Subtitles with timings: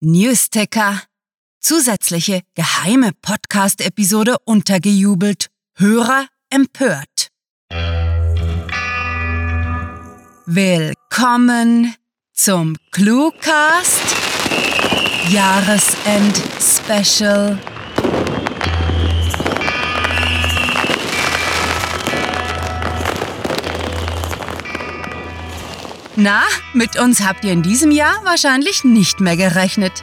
[0.00, 1.02] Newsticker.
[1.60, 5.48] Zusätzliche geheime Podcast-Episode untergejubelt.
[5.74, 7.30] Hörer empört.
[10.46, 11.96] Willkommen
[12.32, 14.14] zum Cluecast
[15.30, 17.58] Jahresend Special.
[26.20, 26.42] Na,
[26.72, 30.02] mit uns habt ihr in diesem Jahr wahrscheinlich nicht mehr gerechnet.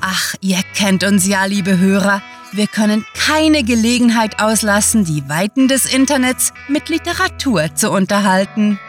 [0.00, 2.22] Ach, ihr kennt uns ja, liebe Hörer.
[2.50, 8.80] Wir können keine Gelegenheit auslassen, die Weiten des Internets mit Literatur zu unterhalten.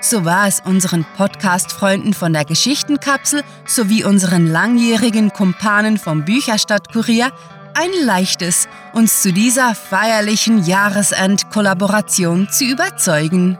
[0.00, 7.30] So war es unseren Podcast-Freunden von der Geschichtenkapsel sowie unseren langjährigen Kumpanen vom Bücherstadtkurier
[7.74, 13.56] ein leichtes, uns zu dieser feierlichen Jahresend-Kollaboration zu überzeugen.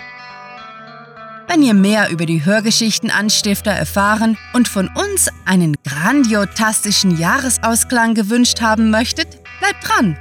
[1.52, 8.90] Wenn ihr mehr über die Hörgeschichten-Anstifter erfahren und von uns einen grandiotastischen Jahresausklang gewünscht haben
[8.90, 10.16] möchtet, bleibt dran.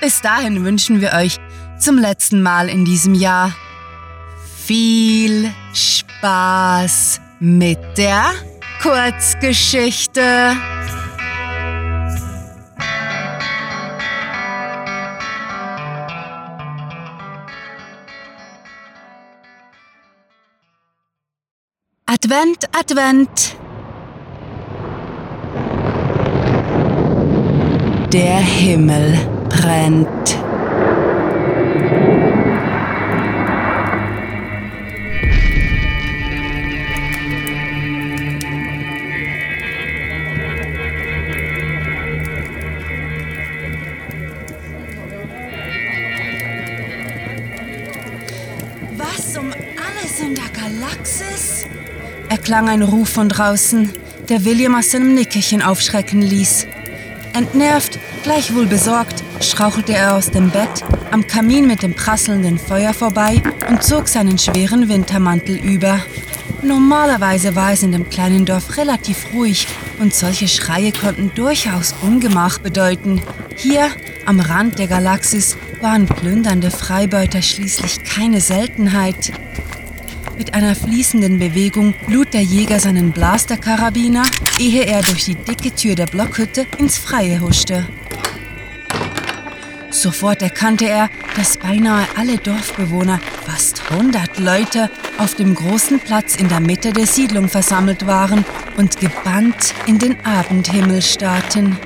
[0.00, 1.38] Bis dahin wünschen wir euch
[1.78, 3.54] zum letzten Mal in diesem Jahr
[4.56, 8.24] viel Spaß mit der
[8.82, 10.56] Kurzgeschichte.
[22.24, 23.56] Advent, Advent.
[28.14, 29.18] Der Himmel
[29.50, 30.43] brennt.
[52.54, 53.90] Erklang ein Ruf von draußen,
[54.28, 56.68] der William aus seinem Nickerchen aufschrecken ließ.
[57.32, 63.42] Entnervt, gleichwohl besorgt, strauchelte er aus dem Bett, am Kamin mit dem prasselnden Feuer vorbei
[63.68, 65.98] und zog seinen schweren Wintermantel über.
[66.62, 69.66] Normalerweise war es in dem kleinen Dorf relativ ruhig
[69.98, 73.20] und solche Schreie konnten durchaus Ungemach bedeuten.
[73.56, 73.88] Hier,
[74.26, 79.32] am Rand der Galaxis, waren plündernde Freibeuter schließlich keine Seltenheit.
[80.36, 84.24] Mit einer fließenden Bewegung lud der Jäger seinen Blasterkarabiner,
[84.58, 87.86] ehe er durch die dicke Tür der Blockhütte ins Freie huschte.
[89.90, 96.48] Sofort erkannte er, dass beinahe alle Dorfbewohner, fast 100 Leute, auf dem großen Platz in
[96.48, 98.44] der Mitte der Siedlung versammelt waren
[98.76, 101.78] und gebannt in den Abendhimmel starrten.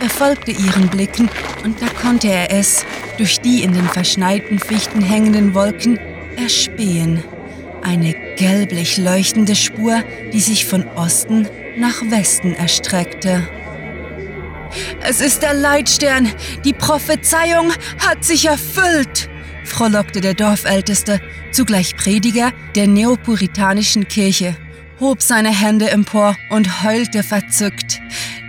[0.00, 1.28] Er folgte ihren Blicken
[1.62, 2.86] und da konnte er es,
[3.18, 5.98] durch die in den verschneiten Fichten hängenden Wolken,
[6.36, 7.22] erspähen.
[7.82, 13.46] Eine gelblich leuchtende Spur, die sich von Osten nach Westen erstreckte.
[15.02, 16.30] Es ist der Leitstern.
[16.64, 19.28] Die Prophezeiung hat sich erfüllt,
[19.64, 21.20] frohlockte der Dorfälteste,
[21.50, 24.56] zugleich Prediger der neopuritanischen Kirche,
[25.00, 28.00] hob seine Hände empor und heulte verzückt.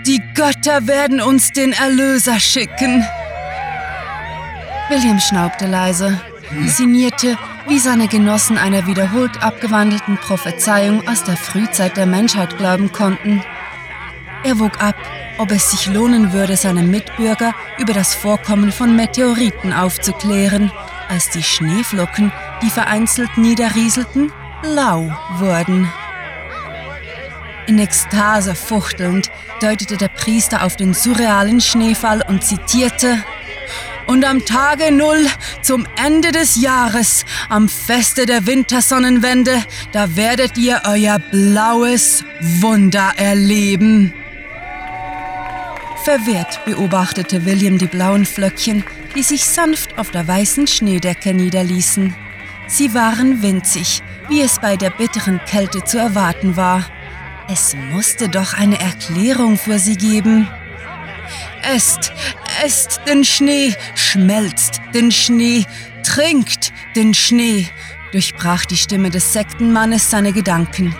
[0.05, 3.05] Die Götter werden uns den Erlöser schicken.
[4.89, 6.21] William schnaubte leise,
[6.67, 7.37] sinnierte
[7.67, 13.43] wie seine Genossen einer wiederholt abgewandelten Prophezeiung aus der Frühzeit der Menschheit glauben konnten.
[14.43, 14.95] Er wog ab,
[15.37, 20.71] ob es sich lohnen würde, seine Mitbürger über das Vorkommen von Meteoriten aufzuklären,
[21.09, 22.31] als die Schneeflocken,
[22.61, 24.31] die vereinzelt niederrieselten,
[24.63, 25.89] lau wurden.
[27.65, 29.31] In Ekstase fuchtelnd
[29.61, 33.23] deutete der Priester auf den surrealen Schneefall und zitierte
[34.07, 35.25] und am Tage Null,
[35.61, 44.13] zum Ende des Jahres, am Feste der Wintersonnenwende, da werdet ihr euer blaues Wunder erleben.
[46.03, 48.83] Verwirrt beobachtete William die blauen Flöckchen,
[49.15, 52.13] die sich sanft auf der weißen Schneedecke niederließen.
[52.67, 56.83] Sie waren winzig, wie es bei der bitteren Kälte zu erwarten war.
[57.49, 60.47] Es musste doch eine Erklärung für sie geben.
[61.61, 62.11] Esst,
[62.63, 65.65] esst den Schnee, schmelzt den Schnee,
[66.03, 67.67] trinkt den Schnee,
[68.11, 70.95] durchbrach die Stimme des Sektenmannes seine Gedanken.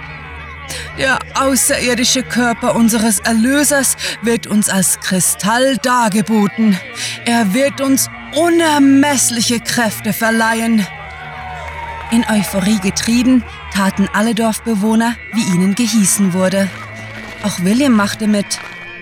[0.97, 6.77] Der außerirdische Körper unseres Erlösers wird uns als Kristall dargeboten.
[7.25, 10.85] Er wird uns unermessliche Kräfte verleihen.
[12.11, 16.69] In Euphorie getrieben, taten alle Dorfbewohner, wie ihnen gehießen wurde.
[17.43, 18.59] Auch William machte mit,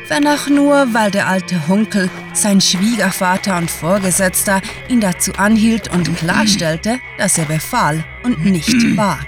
[0.07, 6.15] wenn auch nur, weil der alte Hunkel, sein Schwiegervater und Vorgesetzter, ihn dazu anhielt und
[6.15, 9.27] klarstellte, dass er befahl und nicht bat.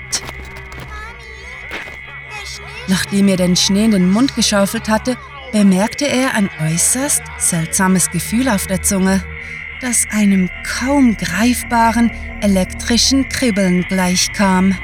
[2.88, 5.18] Nachdem er den Schnee in den Mund geschaufelt hatte,
[5.52, 9.24] bemerkte er ein äußerst seltsames Gefühl auf der Zunge,
[9.82, 12.12] das einem kaum greifbaren
[12.42, 14.76] elektrischen Kribbeln gleichkam.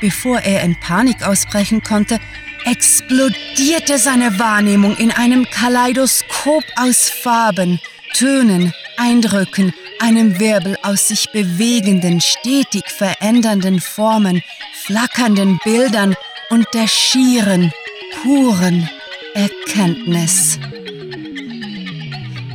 [0.00, 2.20] Bevor er in Panik ausbrechen konnte,
[2.66, 7.80] explodierte seine Wahrnehmung in einem Kaleidoskop aus Farben,
[8.12, 14.42] Tönen, Eindrücken, einem Wirbel aus sich bewegenden, stetig verändernden Formen,
[14.84, 16.16] flackernden Bildern
[16.50, 17.72] und der schieren,
[18.22, 18.90] puren
[19.34, 20.58] Erkenntnis.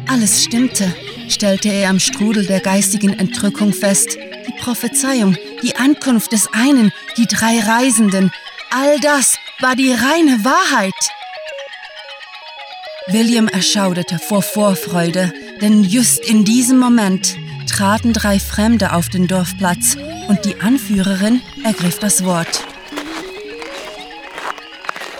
[0.08, 0.94] Alles stimmte,
[1.30, 4.18] stellte er am Strudel der geistigen Entrückung fest.
[4.18, 8.32] Die Prophezeiung, die Ankunft des einen, die drei Reisenden,
[8.72, 10.94] all das war die reine Wahrheit.
[13.08, 17.38] William erschauderte vor Vorfreude, denn just in diesem Moment
[17.70, 19.98] traten drei Fremde auf den Dorfplatz
[20.28, 22.66] und die Anführerin ergriff das Wort.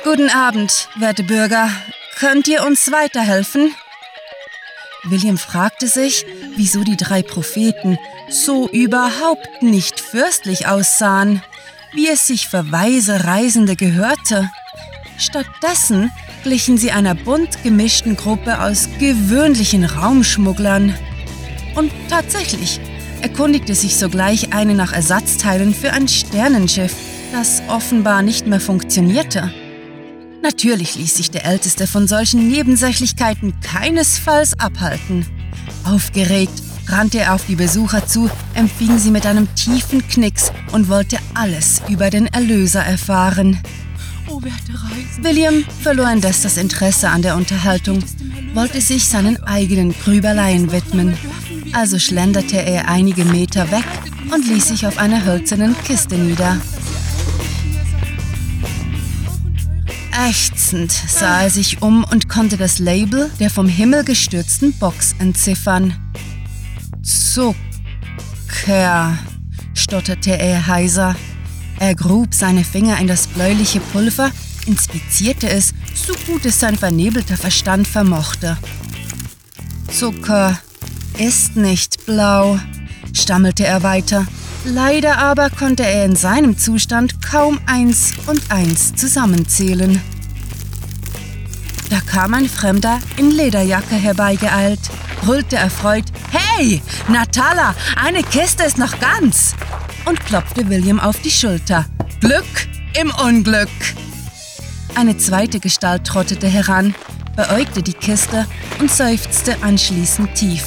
[0.04, 1.70] Guten Abend, werte Bürger.
[2.18, 3.76] Könnt ihr uns weiterhelfen?
[5.04, 7.98] William fragte sich, wieso die drei Propheten
[8.30, 11.44] so überhaupt nicht fürstlich aussahen,
[11.94, 14.50] wie es sich für weise Reisende gehörte.
[15.18, 16.12] Stattdessen
[16.44, 20.96] glichen sie einer bunt gemischten Gruppe aus gewöhnlichen Raumschmugglern.
[21.76, 22.80] Und tatsächlich
[23.22, 26.96] erkundigte sich sogleich eine nach Ersatzteilen für ein Sternenschiff,
[27.32, 29.54] das offenbar nicht mehr funktionierte.
[30.42, 35.26] Natürlich ließ sich der Älteste von solchen Nebensächlichkeiten keinesfalls abhalten.
[35.84, 41.18] Aufgeregt rannte er auf die Besucher zu, empfing sie mit einem tiefen Knicks und wollte
[41.34, 43.60] alles über den Erlöser erfahren.
[44.28, 44.42] Oh,
[45.22, 48.04] William verlor indes das Interesse an der Unterhaltung,
[48.54, 51.18] wollte sich seinen eigenen Grübeleien widmen.
[51.74, 53.86] Also schlenderte er einige Meter weg
[54.34, 56.58] und ließ sich auf einer hölzernen Kiste nieder.
[60.30, 65.96] Ächzend sah er sich um und konnte das Label der vom Himmel gestürzten Box entziffern.
[67.12, 67.58] Zucker,
[69.74, 71.16] stotterte er heiser.
[71.80, 74.32] Er grub seine Finger in das bläuliche Pulver,
[74.66, 78.58] inspizierte es, so gut es sein vernebelter Verstand vermochte.
[79.92, 80.58] Zucker
[81.18, 82.60] ist nicht blau,
[83.14, 84.26] stammelte er weiter.
[84.64, 90.00] Leider aber konnte er in seinem Zustand kaum eins und eins zusammenzählen.
[91.90, 94.80] Da kam ein Fremder in Lederjacke herbeigeeilt,
[95.22, 99.54] brüllte erfreut: Hey, Natala, eine Kiste ist noch ganz!
[100.06, 101.86] und klopfte William auf die Schulter.
[102.20, 102.68] Glück
[103.00, 103.70] im Unglück!
[104.96, 106.96] Eine zweite Gestalt trottete heran,
[107.36, 108.46] beäugte die Kiste
[108.80, 110.66] und seufzte anschließend tief.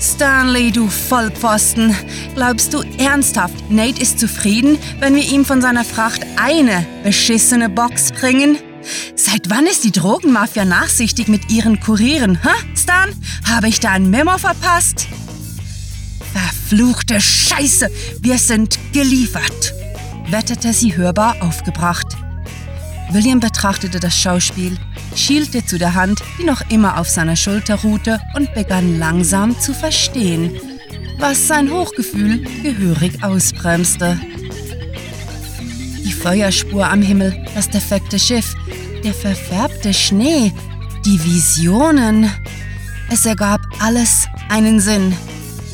[0.00, 1.94] Stanley, du Vollpfosten.
[2.34, 8.12] Glaubst du ernsthaft, Nate ist zufrieden, wenn wir ihm von seiner Fracht eine beschissene Box
[8.12, 8.58] bringen?
[9.30, 13.10] Seit wann ist die Drogenmafia nachsichtig mit ihren Kurieren, hä, Stan?
[13.44, 15.06] Habe ich da ein Memo verpasst?
[16.32, 17.90] Verfluchte Scheiße,
[18.20, 19.74] wir sind geliefert,
[20.30, 22.06] wetterte sie hörbar aufgebracht.
[23.10, 24.78] William betrachtete das Schauspiel,
[25.14, 29.74] schielte zu der Hand, die noch immer auf seiner Schulter ruhte, und begann langsam zu
[29.74, 30.58] verstehen,
[31.18, 34.18] was sein Hochgefühl gehörig ausbremste.
[36.02, 38.54] Die Feuerspur am Himmel, das defekte Schiff,
[39.04, 40.52] der verfärbte Schnee,
[41.04, 42.30] die Visionen.
[43.10, 45.16] Es ergab alles einen Sinn,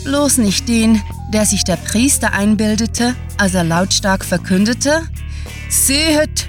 [0.04, 1.02] bloß nicht den,
[1.33, 5.02] der sich der Priester einbildete, als er lautstark verkündete,
[5.69, 6.49] Sehet,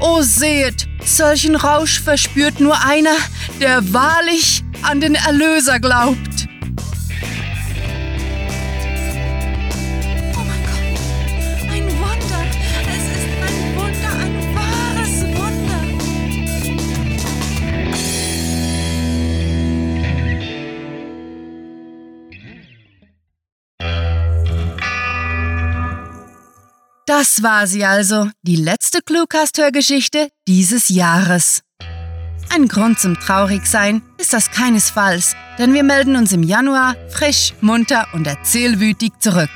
[0.00, 3.16] oh sehet, solchen Rausch verspürt nur einer,
[3.60, 6.35] der wahrlich an den Erlöser glaubt.
[27.06, 31.62] Das war sie also, die letzte Cluecast-Hörgeschichte dieses Jahres.
[32.52, 38.08] Ein Grund zum Traurigsein ist das keinesfalls, denn wir melden uns im Januar frisch, munter
[38.12, 39.50] und erzählwütig zurück.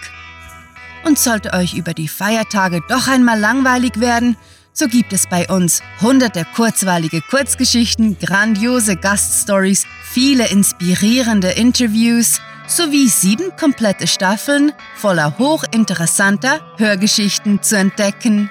[1.05, 4.37] Und sollte euch über die Feiertage doch einmal langweilig werden,
[4.73, 13.55] so gibt es bei uns hunderte kurzweilige Kurzgeschichten, grandiose Gaststories, viele inspirierende Interviews, sowie sieben
[13.57, 18.51] komplette Staffeln voller hochinteressanter Hörgeschichten zu entdecken.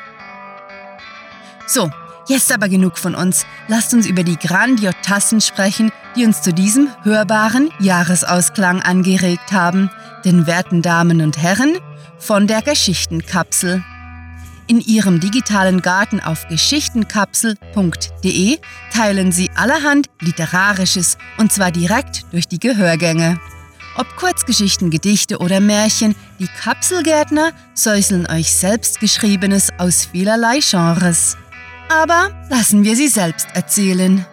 [1.65, 1.89] So,
[2.27, 3.45] jetzt aber genug von uns.
[3.67, 9.91] Lasst uns über die Grandiotassen sprechen, die uns zu diesem hörbaren Jahresausklang angeregt haben.
[10.25, 11.77] Denn werten Damen und Herren,
[12.17, 13.83] von der Geschichtenkapsel.
[14.67, 18.59] In ihrem digitalen Garten auf geschichtenkapsel.de
[18.93, 23.39] teilen sie allerhand Literarisches und zwar direkt durch die Gehörgänge.
[23.99, 31.35] Ob Kurzgeschichten, Gedichte oder Märchen, die Kapselgärtner säuseln euch selbstgeschriebenes aus vielerlei Genres.
[31.89, 34.25] Aber lassen wir sie selbst erzählen.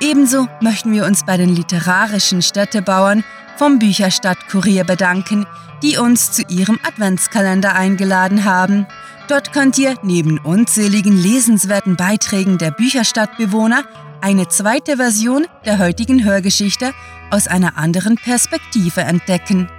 [0.00, 3.22] Ebenso möchten wir uns bei den literarischen Städtebauern
[3.56, 5.46] vom Bücherstadt-Kurier bedanken,
[5.84, 8.88] die uns zu ihrem Adventskalender eingeladen haben.
[9.28, 13.84] Dort könnt ihr neben unzähligen lesenswerten Beiträgen der Bücherstadtbewohner
[14.20, 16.92] eine zweite Version der heutigen Hörgeschichte
[17.30, 19.70] aus einer anderen Perspektive entdecken.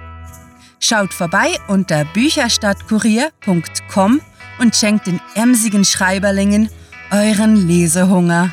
[0.78, 4.22] Schaut vorbei unter bücherstadtkurier.com
[4.58, 6.70] und schenkt den emsigen Schreiberlingen
[7.10, 8.48] euren Lesehunger.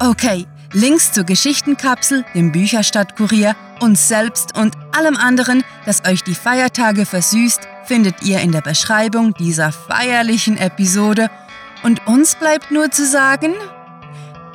[0.00, 7.06] Okay, Links zur Geschichtenkapsel, dem Bücherstadtkurier, uns selbst und allem anderen, das euch die Feiertage
[7.06, 11.30] versüßt, findet ihr in der Beschreibung dieser feierlichen Episode.
[11.82, 13.54] Und uns bleibt nur zu sagen,